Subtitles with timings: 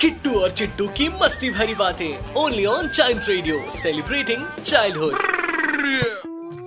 [0.00, 5.14] किट्टू और चिट्टू की मस्ती भरी बातें only on child radio celebrating childhood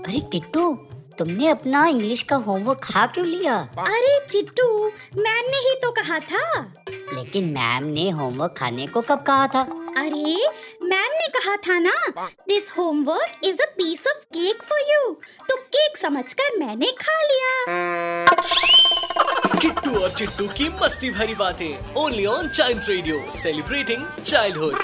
[0.07, 0.75] अरे किट्टू
[1.17, 3.57] तुमने अपना इंग्लिश का होमवर्क खा क्यों लिया?
[3.79, 9.23] अरे चिट्टू मैम ने ही तो कहा था। लेकिन मैम ने होमवर्क खाने को कब
[9.23, 9.82] कहा था?
[9.97, 10.35] अरे
[10.83, 11.95] मैम ने कहा था ना
[12.47, 15.11] this homework is a piece of cake for you
[15.49, 17.51] तो केक समझकर मैंने खा लिया।
[19.61, 24.75] किट्टू और चिट्टू की मस्ती भरी बातें only on child radio celebrating childhood